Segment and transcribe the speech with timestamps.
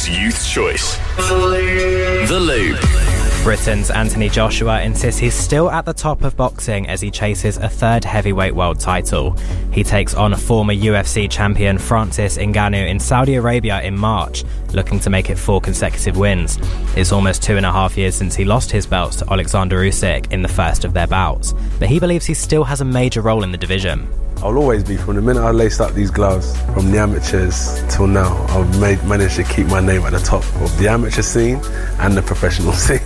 [0.00, 0.96] is Youth Choice.
[1.16, 2.78] The Loop.
[3.42, 7.68] Britain's Anthony Joshua insists he's still at the top of boxing as he chases a
[7.68, 9.32] third heavyweight world title.
[9.72, 15.10] He takes on former UFC champion Francis Ngannou in Saudi Arabia in March, looking to
[15.10, 16.58] make it four consecutive wins.
[16.96, 20.32] It's almost two and a half years since he lost his belts to Alexander Usyk
[20.32, 23.42] in the first of their bouts, but he believes he still has a major role
[23.42, 24.08] in the division.
[24.42, 28.06] I'll always be from the minute I laced up these gloves, from the amateurs till
[28.06, 28.34] now.
[28.48, 31.60] I've made, managed to keep my name at the top of the amateur scene
[31.98, 33.00] and the professional scene.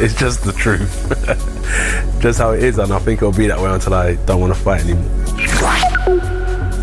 [0.00, 1.08] it's just the truth,
[2.20, 4.54] just how it is, and I think it'll be that way until I don't want
[4.54, 6.37] to fight anymore.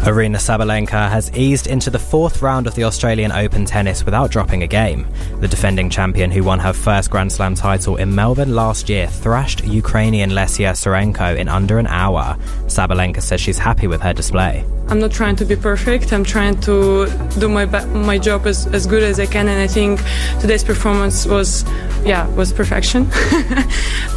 [0.05, 4.61] Aryna Sabalenka has eased into the fourth round of the Australian Open tennis without dropping
[4.61, 5.07] a game.
[5.39, 9.65] The defending champion, who won her first Grand Slam title in Melbourne last year, thrashed
[9.65, 12.37] Ukrainian Lesia Tsurenko in under an hour.
[12.67, 14.63] Sabalenka says she's happy with her display.
[14.89, 16.13] I'm not trying to be perfect.
[16.13, 17.07] I'm trying to
[17.39, 20.01] do my my job as, as good as I can, and I think
[20.39, 21.63] today's performance was,
[22.05, 23.09] yeah, was perfection.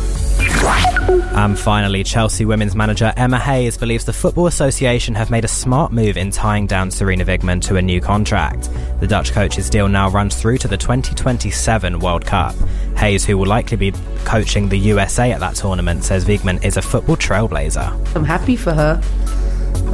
[1.39, 5.93] And finally, Chelsea women's manager Emma Hayes believes the Football Association have made a smart
[5.93, 8.69] move in tying down Sarina Wiegman to a new contract.
[8.99, 12.57] The Dutch coach's deal now runs through to the 2027 World Cup.
[12.97, 13.93] Hayes, who will likely be
[14.25, 18.17] coaching the USA at that tournament, says Wiegman is a football trailblazer.
[18.17, 19.01] I'm happy for her.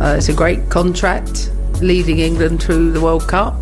[0.01, 3.55] Uh, it's a great contract leading England to the World Cup.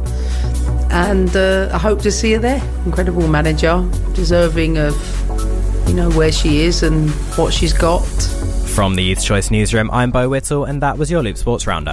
[0.93, 2.63] And uh, I hope to see her there.
[2.87, 4.95] Incredible manager, deserving of
[5.87, 8.01] you know where she is and what she's got.
[8.75, 11.91] From the Youth Choice Newsroom, I'm Beau Whittle, and that was your Loop Sports Roundup.